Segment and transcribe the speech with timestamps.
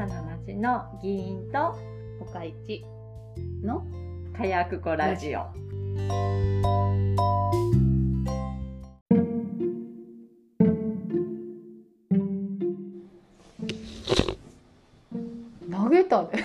[0.00, 1.76] さな町の議員と
[2.22, 2.82] 岡市
[3.62, 3.84] の
[4.34, 5.44] 火薬庫ラジオ。
[15.70, 16.44] 投げたで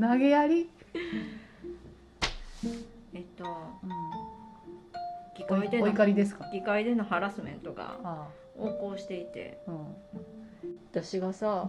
[0.00, 0.68] 投げやり、
[3.14, 3.88] えっとうん、
[5.36, 6.48] 議おお会での怒りですか？
[6.52, 9.94] 議会でのハラスメントがあ横行していてあ、うん
[10.92, 11.68] 私がさ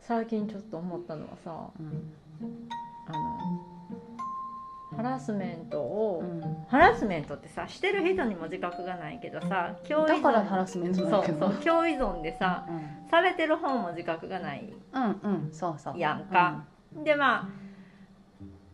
[0.00, 2.68] 最近ちょっと思ったのはさうん
[3.06, 13.08] あのハラスメントを、うんハラスメントってさしてる人にも自覚がないけどさ共依だ存からハラスメントなんそうだけどそう共依存でさうん。
[13.10, 14.72] されてる方も自覚がない。
[14.92, 15.98] うんうんそうそう。
[15.98, 16.64] やんか。
[17.02, 17.48] でまあ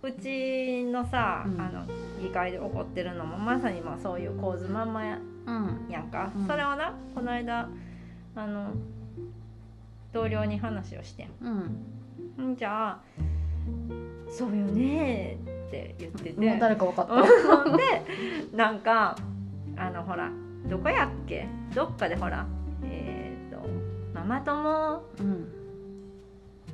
[0.03, 1.61] うちのさ、うん。
[1.61, 1.87] あの
[2.21, 5.87] 議会で起こってるのもまさにまあそういう構図まんまやうん。
[5.89, 6.47] やんか、うん。
[6.47, 7.69] それをなこの間
[8.35, 8.73] あの
[10.13, 11.29] 同僚に話をして。
[12.39, 12.53] うん。
[12.53, 13.01] んじゃあ
[14.29, 16.59] 「そうよね」って言ってて。
[16.59, 17.15] 誰か分かった。
[17.77, 19.17] でなんか
[19.77, 20.31] あのほら
[20.69, 21.47] どこやっけ？
[21.75, 22.47] どっかでほら
[22.85, 23.59] えっ、と
[24.15, 25.53] ママ友うん。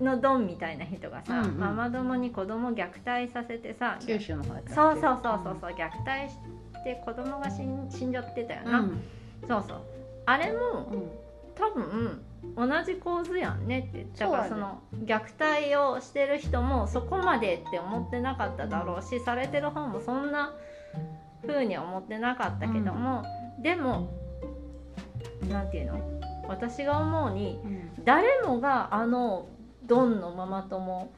[0.01, 1.59] のドンみたいな人がさ、うんうん。
[1.61, 6.39] ママ友に子供虐待させてさ九州の方そうそうそうそうそう虐待し
[6.85, 9.01] て子供が死ん死んじゃってたよな、うん。
[9.47, 9.81] そうそう。
[10.27, 11.11] あれもうん。
[11.55, 12.23] 多分
[12.57, 20.55] 同じ構図やんねってだからその虐待をしてる人もそこまでって思ってなかっただろうしされてる方もそんな
[21.47, 23.25] 風には思ってなかったけども、
[23.61, 24.11] でも
[25.49, 26.21] なんていうの？
[26.49, 28.05] 私が思うにうん。
[28.05, 29.47] 誰もがあの
[29.85, 31.11] ドンのママ友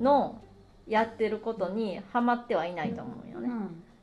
[0.00, 0.40] の
[0.86, 3.48] やってることにハマってはいないと思うよね。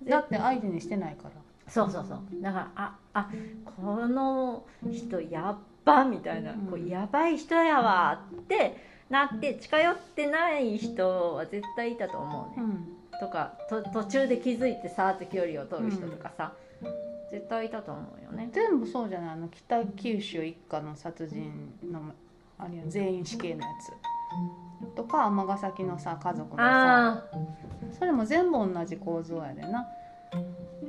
[0.02, 0.10] うん。
[0.10, 1.32] だって相手にしてないから。
[1.68, 2.20] そうそうそう。
[2.42, 3.30] だからああ
[3.78, 5.58] この人やっ
[5.90, 6.60] ばみたいな、うん。
[6.68, 8.76] こうやばい人やわって
[9.10, 12.88] なって近寄ってない人は絶対いたと思うね、ん。
[13.20, 16.54] とかと途中で気づいてさーって距離を取る人とかさ、
[17.32, 18.50] 絶対いたと思うよね。
[18.54, 19.30] 全部そうじゃない？
[19.32, 22.00] あの北九州一家の殺人の
[22.58, 24.96] あれや全員死刑のやつ。
[24.96, 26.64] とか尼崎のさ家族のさ。
[26.64, 27.24] あ
[27.98, 29.88] それも全部同じ構造やでな。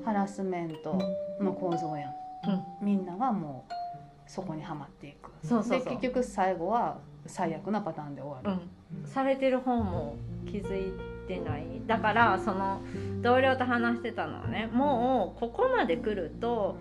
[0.05, 0.99] ハラスメント
[1.41, 2.11] の構造やん。
[2.11, 2.15] あ、
[2.81, 3.73] うん、みんながもう
[4.31, 5.33] そこにはまっていく。
[5.43, 5.85] そうそうそう。
[5.85, 8.61] で結局最後は最悪なパターンで終わる、
[9.03, 10.15] うん、されてる方も
[10.47, 10.93] 気づい
[11.27, 11.67] てない。
[11.87, 12.81] だからその
[13.23, 16.77] 同僚と話してたのはねもうここまで来ると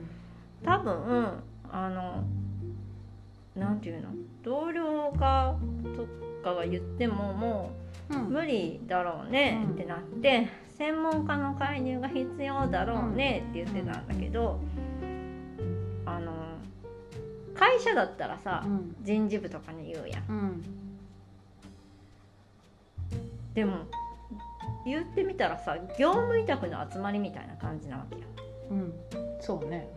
[0.64, 2.24] 多分あの
[3.56, 4.10] なんていうの？
[4.44, 5.56] 同僚が
[5.96, 6.08] と
[6.44, 7.72] かが言ってもも
[8.12, 8.30] ううん。
[8.30, 9.74] 無理だろうねうん。
[9.74, 14.60] ってなって専門家の介入が必要だろうねって言ってたんだけど
[17.59, 18.96] 会社だったらさうん。
[19.02, 20.24] 人事部とかに言うやん。
[20.30, 20.64] うん。
[23.53, 23.80] でも
[24.86, 28.22] 言ってみたらさ業務委託の集まりみたいな感じなわけよ
[28.72, 28.94] うん。
[29.42, 29.88] そうね、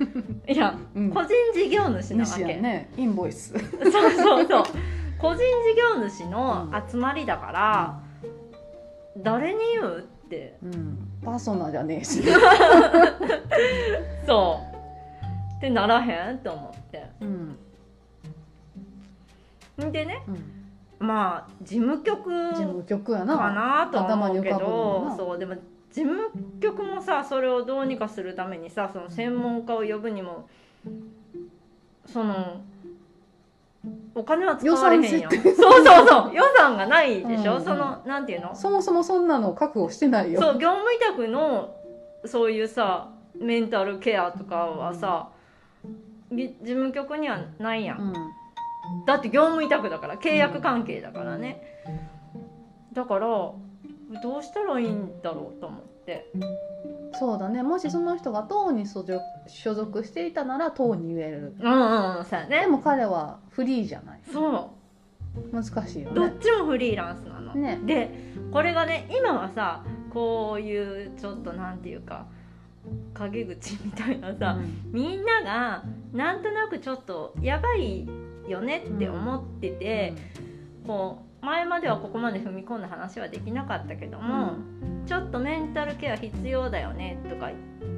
[0.46, 2.90] いやうん、個人事業主なわけ、ね。
[2.96, 3.52] インボイス。
[3.58, 4.62] そうそうそう。
[5.18, 5.44] 個人事
[5.98, 8.00] 業主の集まりだから、
[9.18, 10.56] 誰に言うって。
[10.62, 11.08] うん。
[11.24, 12.22] パーソナじゃねえし。
[14.26, 14.76] そう。
[15.56, 16.36] ってならへん？
[16.36, 16.74] って思
[17.20, 17.56] うん。
[19.86, 21.06] んでねうん。
[21.06, 23.36] まあ事務局事務局やな。
[23.36, 25.54] かなとは思うけどそうでも
[25.92, 26.30] 事務
[26.60, 30.48] 局もさそれをどうにかするためにさその専門家を呼ぶにも
[32.06, 32.60] その
[34.14, 35.56] お金は使われへんやんそうそう
[36.06, 36.34] そう。
[36.34, 38.54] 予算がないでしょ、うんうんそのなんていうの？
[38.54, 40.40] そもそもそんなの確保してないよ。
[40.40, 41.74] そう業務委託の
[42.26, 45.39] そういうさメンタルケアとかはさ、ぎ
[46.30, 48.14] 事務局にはないやん、うん。
[49.06, 51.62] だって業務委託だから契約関係だからね、
[52.92, 53.56] だからど
[54.38, 56.30] うしたらいいんだろうと思って。
[57.18, 57.62] そうだね。
[57.62, 61.54] もしその人が党に所属所属していたなら党に言える。
[61.60, 62.60] うんうんうんそうやね。
[62.60, 64.20] でも彼はフリーじゃない。
[64.32, 64.70] そ
[65.52, 67.80] 難しいようどっねちもフリーランスなの、ね。
[67.84, 68.10] で
[68.52, 72.26] これがね今はさこういうちょっとなんていうか
[73.14, 74.58] 陰口みたいなさ、
[74.92, 78.08] みんながなんとなくちょっとやばい
[78.48, 80.14] よねって思ってて、
[80.86, 84.54] こう前まではここまで踏み込んだ話はできなかったけども、
[85.06, 87.50] ちょっとメンタルケア必要だよねとか、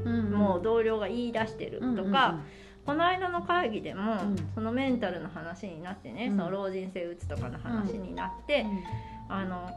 [0.05, 4.37] うんもう同僚が言い出してるとか、うこの間の会議でも、うん。
[4.55, 6.37] そのメンタルの話になってね、うん。
[6.37, 8.82] その老人性うつとかの話になって、んうん。
[9.28, 9.70] あの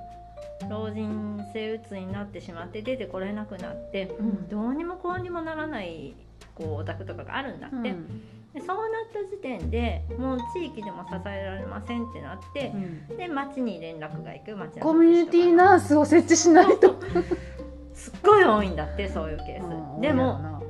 [0.69, 4.49] 老人性うつになってしまって出てこれなくなって、うん。
[4.49, 6.15] どうにもこうにもならない
[6.55, 7.75] こうお宅とかがあるんだって。
[7.75, 8.21] うん。
[8.53, 12.71] でそうなった時点でもう地域でも支えられませんってなって
[13.09, 13.17] うん。
[13.17, 16.95] で町に連絡が行く町のコミュニティナースを設置しないと。
[17.93, 20.61] すっごい多いんだってそういうケース、うんでも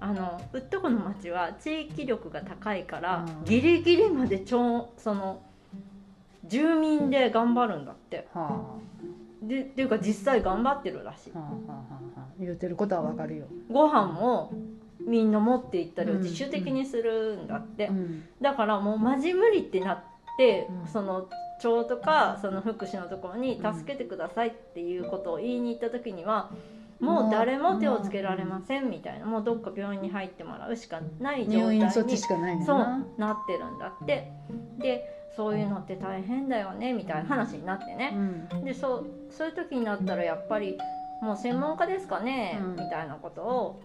[0.00, 3.44] あのウッド湖の町は地域力が高いから、うん。
[3.44, 5.40] ギリギリまで超その
[6.44, 8.28] 住民で頑張るんだって。
[8.34, 8.76] は
[9.48, 11.32] でっていうか実際頑張ってるらしい。
[11.34, 11.86] あはあはあは
[12.18, 12.26] あ。
[12.38, 14.52] 言ってることはわかるよ、ご飯も
[15.00, 18.24] みんな持って行ったりをうん自主的にするんだって、うん。
[18.40, 19.98] だからもうマジ無理ってなっ
[20.38, 20.88] て、うん。
[20.88, 21.28] その
[21.60, 26.50] 町とかその福祉のところに助けてくださいっていうことを言いに行った時には、
[27.00, 29.26] もう誰も手をつけられませんみたいな。
[29.26, 34.30] もうどっか病院に入ってもらうしかない状態にそうななってるんだって。
[34.78, 38.64] でそういうのって大変だよねみたいな話になってうね、ん。
[38.64, 40.78] でそうそういう時になったらやっぱり
[41.22, 42.70] もう専門家ですかね、うん。
[42.76, 43.82] みたいなことを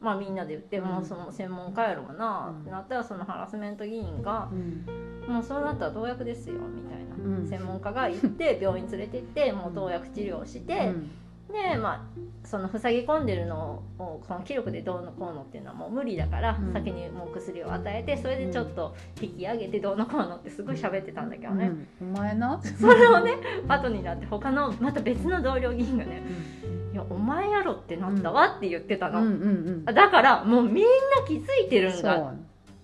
[0.00, 0.86] まあみんなで言って、うん。
[0.86, 2.60] もうその専門家やろうなうん。
[2.62, 4.86] ってなったらそのハラスメント議員がうん
[5.32, 7.46] 「もうそうなったら投薬ですよ」みたいな、うん。
[7.46, 11.10] 専門家が行って病院連れて行ってもう投薬治療して、うん
[11.52, 12.00] でまあ
[12.48, 16.72] その塞ぎ込んでるのをこの気力でどうのこうのっていうのはもう無理だから、うん。
[16.72, 21.70] 先にもう薬を与えてそれでちょっと引き上げてどうのこうのってすごい喋ってたんだけどね、
[22.00, 22.60] うん、お前な？
[22.62, 23.36] それをね
[23.68, 26.22] 後になって他のまた別の同僚議員がね
[26.92, 29.46] 「いやお前やろってなったわ」って言ってたの、うんうんう
[29.82, 29.84] ん。
[29.84, 30.90] だからもうみんな
[31.26, 32.34] 気づいてるんだっ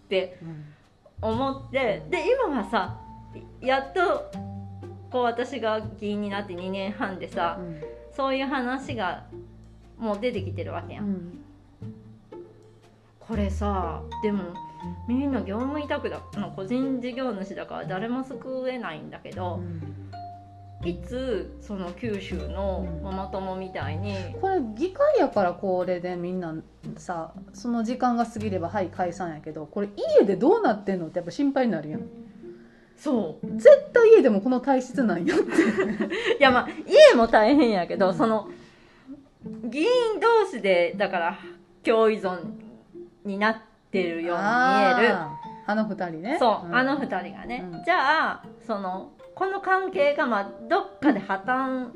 [0.09, 0.65] てうん
[1.21, 3.01] 思ってで今はさ
[3.61, 4.31] やっと
[5.11, 9.25] こう私が議員になって2年半でさうんそういう話が
[9.99, 11.05] もう出てきてるわけやん。
[11.05, 11.39] うん。
[13.21, 14.55] これさでも
[15.07, 19.61] みんな業務委託だの個人事業主だから誰も救えないんだけど、
[20.85, 26.55] いつその九州のママ友みたいに、これ議会やからこれでみんな
[26.97, 29.89] さその時間が過ぎればはい解散やけどこれ
[30.21, 32.03] 家でどうなってんのってやっぱ心配になるやん
[32.97, 33.47] そう。
[33.57, 35.45] 絶対家でもこの体質なんやって。
[36.39, 38.15] いやまあ家も大変やけど、うん。
[38.15, 38.49] その
[39.65, 39.89] 議員
[40.21, 41.39] 同士でだから
[41.85, 42.39] 共依存
[43.25, 43.57] になっ
[43.91, 45.15] てるように見える。
[45.69, 46.37] あの二人ね。
[46.39, 46.75] そう、ん。
[46.75, 47.85] あの二人がね、うん。
[47.85, 51.91] じゃあそのこの関係がまあどっかで破綻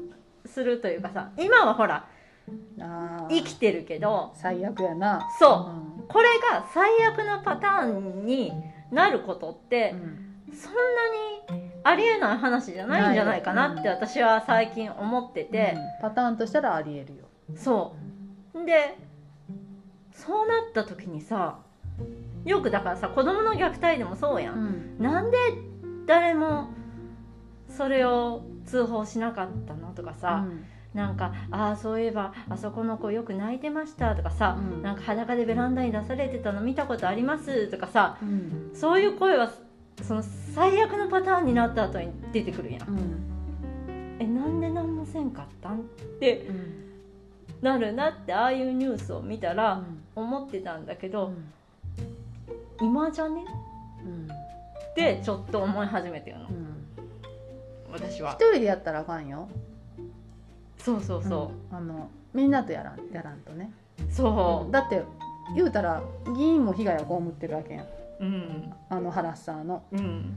[0.46, 2.06] するというかさ今はほら
[3.28, 5.26] 生きてるけど最悪やな。
[5.38, 6.06] そう。
[6.08, 8.52] これが最悪のパターンに
[8.90, 16.10] なることってう、んそんなにありえない話じゃないんじゃないかなって私は最近思ってて、うん。
[16.10, 17.24] パターンとしたらありえるよ。
[17.56, 17.96] そ
[18.54, 18.64] う。
[18.66, 18.98] で
[20.12, 21.60] そうなった時にさ
[22.44, 25.02] よくだからさ子供の虐待でもそうやん、ん。
[25.02, 25.38] なんで
[26.06, 26.68] 誰も
[27.68, 30.46] それを通報しなかったのとかさ、
[30.92, 34.82] なんか「ああそういえばあそこの子よく泣いてました」とかさ、うん。
[34.82, 38.70] なんか裸でベランダに出されてたの見たことありますとかさうん。
[38.74, 39.50] そういう声は
[40.02, 40.22] その
[40.54, 42.88] 最悪のパターンになった後に出てくるやん。
[42.88, 44.16] うん。
[44.18, 45.80] えなんで何もせんかったん？
[45.80, 45.82] っ
[46.18, 46.84] てうん。
[47.62, 49.82] なるなってああいうニュースを見たら
[50.16, 51.32] 思ってたんだけど、
[52.80, 53.44] 今じゃね？
[54.04, 54.28] うん。
[54.30, 56.86] ってちょっと思い始めてるのうん。
[57.92, 58.32] 私は。
[58.32, 59.48] 一人でやったらあかんよ。
[60.78, 61.74] そうそうそう。
[61.74, 61.76] ん。
[61.76, 63.70] あのみんなとやらんやらんとね。
[64.08, 65.02] う、そだって
[65.54, 66.02] 言うたら
[66.34, 67.86] 議員も被害を被ってるわけやん
[68.20, 68.72] ううん。
[68.88, 69.82] あのハラッサーの。
[69.92, 70.36] うん。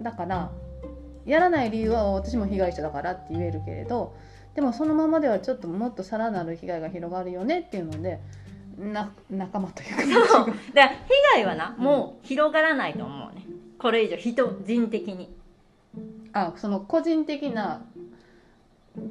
[0.00, 0.50] だから
[1.24, 4.14] やらない理由は私も被害者だからって言えるけれど
[4.54, 8.20] でもそのままではちょっともっとさらなる被害が広がるよねっていうので
[8.78, 10.28] な仲間というか。
[10.28, 10.46] そう。
[10.74, 10.88] で被
[11.34, 13.44] 害はなもう広がらないと思うね。
[13.78, 15.34] これ以上人人的に。
[16.32, 17.82] あその個人的な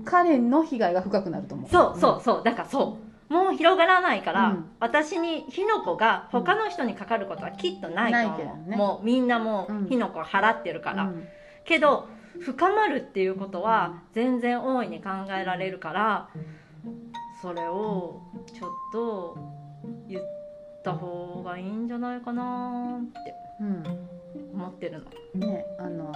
[0.04, 1.70] 彼の被害が深くなると思う。
[1.70, 2.44] そうそうそう。
[2.44, 4.66] だからそうもう広がらないから、うん。
[4.80, 8.78] 私に火の粉が他の人にかかることはきっとないと思う、ね。
[8.78, 11.28] もうみんなもう火の粉払ってるから、うん。
[11.64, 12.08] けど
[12.40, 16.30] 深まるっていうことは全然大いに考えられるから
[17.42, 18.22] それを
[18.54, 19.38] ちょっと
[20.08, 20.24] 言っ
[20.84, 23.84] た方がいいんじゃないかなってうん。
[24.54, 25.04] 思ってる
[25.34, 25.48] の。
[25.48, 26.14] ねあの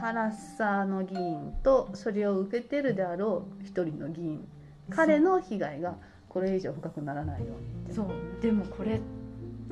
[0.00, 4.46] ハラッサーの議員とそれを受けてるであろう一人の議員
[4.90, 5.96] 彼の被害が
[6.28, 7.46] これ以上深くならないよ
[7.86, 7.94] うに。
[7.94, 8.06] そう。
[8.42, 9.00] でもこれ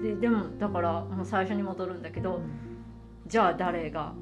[0.03, 2.41] ででもだからもう最初に戻るんだけど
[3.27, 4.13] じゃあ誰が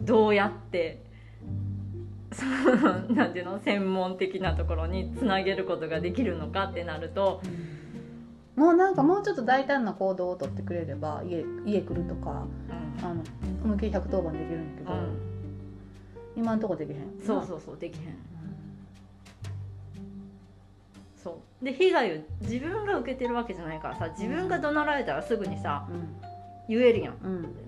[0.00, 1.04] どうやって
[2.32, 3.60] その なんていうの？
[3.60, 7.40] 専門的なところにつなげることができるのかってなると
[8.56, 12.46] もうなんかもうちょっと大胆な行動を取ってくれれば家家来るとか
[13.00, 13.22] うん、あの
[13.64, 15.16] 思いっきり110番できるんだけど、うん、
[16.36, 16.98] 今んとこできへん。
[17.24, 18.33] そうそうそうできへん
[21.24, 21.64] そう。
[21.64, 25.88] で被害を自分が受けてるわけじゃないからさ自分が怒鳴られたらすぐにさ
[26.68, 27.14] 言えるやん。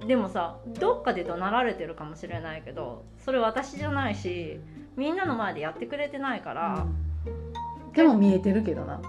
[0.01, 0.07] うん。
[0.07, 4.61] でもさどっかで怒鳴られてるかもしれないけどそれ私じゃないし
[4.97, 6.87] みんなの前でやってくれてないから、
[7.95, 9.01] でも見えてるけどな。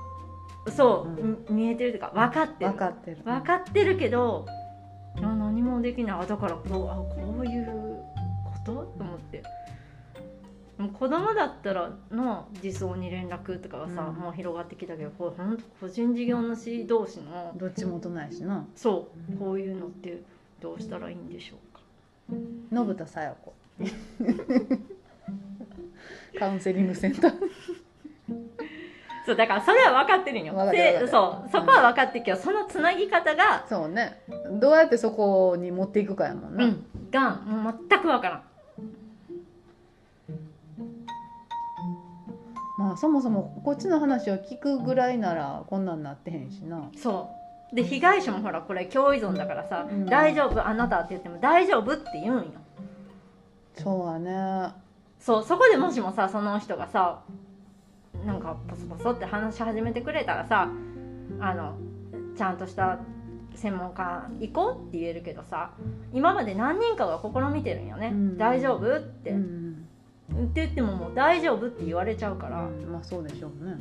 [0.75, 1.07] そ
[1.49, 2.71] う、見えてるというか分かってる。
[2.71, 3.17] 分かってる。
[3.23, 4.45] 分かってるけど
[5.21, 6.19] 何もできない。
[6.19, 7.86] あだからこうあこういう
[10.99, 14.15] 子供だったらの児相に連絡とかはさ、うん。
[14.15, 18.65] もう広がってきたけどこう本当個人事業主同士のどっちも大人やしな。
[18.75, 20.21] そうこういうのって
[20.59, 21.81] どうしたらいいんでしょうか。
[22.85, 23.53] 信田さや子。
[26.39, 27.33] カウンセリングセンター。
[29.25, 30.53] そうだからそれは分かってるんよ。
[30.71, 34.23] るそうそこは分かってるけどそのつなぎ方がそうね。
[34.59, 36.85] どうやってそこに持っていくかやもんな、うん。
[37.11, 38.43] がもう全く分からん
[42.77, 46.89] まあそもそもこっちの話を聞くぐらいならこんなんなってへんしな。
[46.95, 47.29] そ
[47.71, 47.75] う。
[47.75, 50.05] で被害者もほらこれ共依存だからさ「うん。
[50.05, 52.45] 大丈夫あなた」って言っても「大丈夫」って言うんよ。
[53.73, 54.73] そうはね。
[55.19, 57.21] そうそこでもしもさその人がさ
[58.25, 60.69] なんかポソポソって話し始めてくれたらさ
[61.39, 61.75] あの
[62.35, 62.99] ちゃんとした
[63.55, 65.71] 専門家行こうって言えるけどさ
[66.13, 68.37] 今まで何人かが試みてるんよね「うん。
[68.37, 69.87] 大丈夫?」って、うん
[70.31, 73.77] って言ってももう「大丈夫?」って言われちゃうから、うんまあそうでしょうね。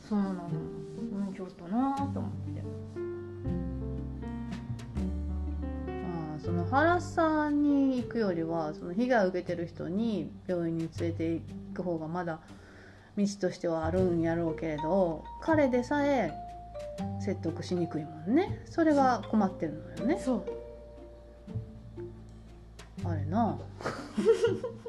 [0.00, 0.48] そうなの。
[1.28, 2.62] うんちょっとなぁと思って。
[5.86, 11.42] まあその原さんに行くよりはその被害を受けてる人に病院に連れて行
[11.74, 12.40] く方がまだ
[13.16, 16.32] 道としてはあるんやろうけれど彼でさえ
[17.20, 18.62] 説得しにくいもんね。
[18.66, 20.18] それが困ってるのよね。
[20.20, 20.44] そう。
[23.04, 23.58] あれな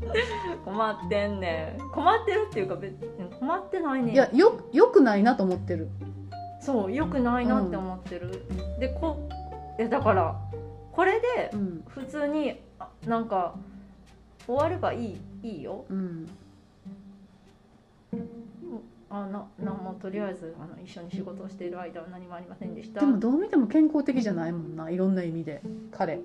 [0.64, 1.90] 困ってんねん。
[1.90, 4.14] 困ってるっていうか別に困ってないねん。
[4.14, 5.88] いやよよくないなと思ってる。
[6.60, 8.44] そうよくないなって思ってる、
[8.78, 9.16] でこ
[9.78, 10.38] いやだから
[10.92, 11.84] これでうん。
[11.88, 13.54] 普通にあなんか
[14.46, 15.84] 終わればいいいいよ。
[15.88, 16.28] うん。
[19.12, 23.00] あななんもとりあえずあの一緒に仕事をしている間は何もありませんでした。
[23.00, 24.88] でもどう見ても健康的じゃないもんな。
[24.88, 25.62] いろんな意味で。
[25.90, 26.14] 彼。
[26.14, 26.24] う ん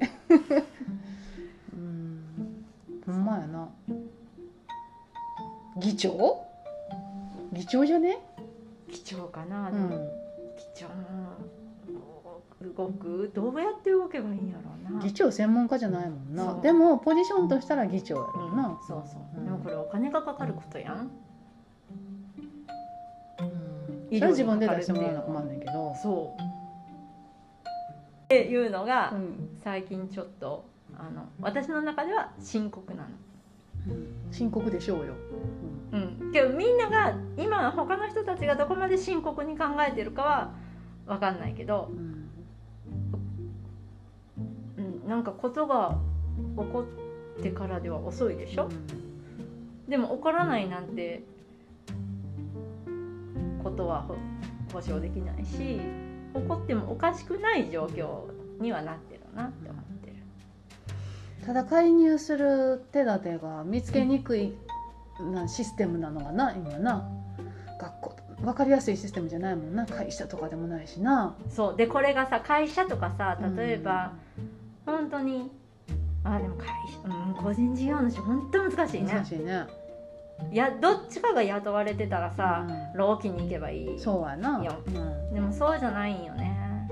[3.25, 3.67] ほんまやな。
[5.77, 6.45] 議長？
[7.51, 8.19] 議長じゃね？
[8.91, 9.89] 貴重かな、うん。
[10.75, 10.89] 貴重
[12.75, 13.31] 動く。
[13.33, 15.01] どうやって動けばいいんやろうな。
[15.01, 16.61] 議長専門家じゃないもんな。
[16.61, 18.77] でもポジションとしたら議長やろうな、うん。
[18.87, 19.45] そうそう、うん。
[19.45, 21.09] でもこれお金がかかることやん。
[23.39, 24.07] うん。
[24.07, 26.41] それは自分で出してもらうのは困んねんけど、そう。
[28.25, 29.57] っていうのが、うん。
[29.63, 30.74] 最近ちょっと
[31.45, 33.09] 私の中では深刻なの。
[34.31, 35.13] 深刻でしょうよ、
[35.91, 40.53] うん、けどみんなが今他の人たちがどこまで深刻に考えてるかは
[41.05, 42.29] 分かんないけどう、ん。
[44.77, 45.99] うん、なんかことが
[46.57, 46.83] 起こ
[47.39, 48.67] ってからでは遅いでしょ、
[49.87, 51.21] でも起こらないなんて
[53.63, 54.15] ことはほ
[54.73, 55.79] 保証できないし
[56.33, 58.23] 起こってもおかしくない状況
[58.59, 59.94] にはなってるなって思ってる。
[61.45, 64.53] ただ介入する手立てが見つけにくい
[65.31, 67.07] なシステムなのがな今な。
[67.79, 69.85] 学校分かりやすいシステムじゃないもんな。
[69.85, 71.35] 会社とかでもないしな。
[71.49, 71.77] そう。
[71.77, 74.13] でこれがさ会社とかさ例えば、
[74.85, 75.51] 本当に
[76.23, 79.13] あでも会社、うん、個人事業主本当難しいね。
[79.13, 79.67] 難しいね。
[80.51, 83.99] いやどっちかが雇われてたらさ、う労基に行けばいい。
[83.99, 85.33] そうやな、うん。
[85.33, 86.89] でもそうじゃないんよね。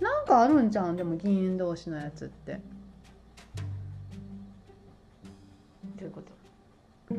[0.00, 0.96] なんかあるんじゃん？
[0.96, 2.60] でも議員同士のやつって
[5.96, 7.16] ということ？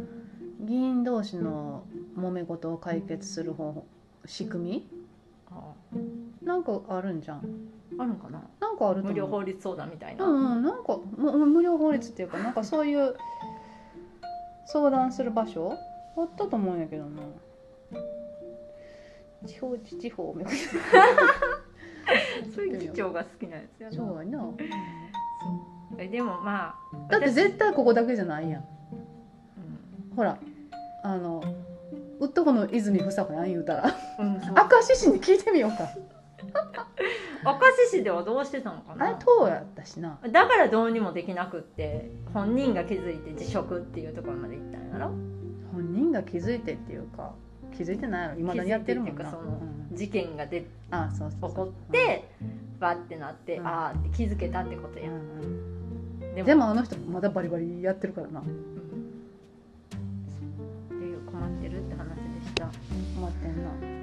[0.62, 1.84] 議員同士の
[2.17, 3.86] 揉め事を解決する方法
[4.25, 4.89] 仕組み？
[5.50, 5.74] あ
[6.43, 7.41] なんかあるんじゃん。
[7.98, 8.43] あるんかな？
[8.60, 9.13] なんかあると思う。
[9.13, 10.63] 無料法律相談みたいな、うんうん。
[10.63, 13.15] なんかむ無料法律っていうかなんかそういう
[14.65, 15.74] 相談する場所？
[16.17, 17.22] あったと思うんやけどな。
[19.46, 20.60] 地方自治法をめぐって。
[22.55, 23.96] そういう議長が好きなやつやな。
[23.96, 24.51] そうやな
[25.98, 28.62] えでもまあだって私絶対ここだけじゃないやん。
[28.62, 30.16] うん。
[30.16, 30.38] ほら
[31.04, 31.44] あの
[32.20, 33.96] うっとこの泉房子やん言うたら。
[34.20, 35.89] うん、明石市に聞いてみようか。
[37.46, 40.20] 明石市ではどうしてたのかあれな党やったしな。
[40.32, 45.12] だからどうにもできなくって本人が気づいて辞職っていうところまで行ったんやろ？
[45.74, 47.34] 本人が気づいてっていうか
[47.75, 48.39] 気づいてないやろ。
[48.39, 49.30] 今だにやってるもんな。
[49.30, 49.60] その
[49.92, 49.96] うん。
[49.96, 51.54] 事件がで起あそうそうそう。
[51.54, 52.30] こって
[52.80, 53.68] バッてなって、うん。
[53.68, 55.76] ああって気づけたってことや、うん
[56.41, 58.41] うんででもあの人まだバリバリやってるからな。
[58.41, 58.50] うんっ
[60.89, 62.65] ていう困ってるって話でした。
[62.65, 62.72] ゃ
[63.15, 63.97] 困ってんな